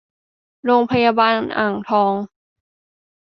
[0.65, 2.13] โรงพยาบาลอ่างทอง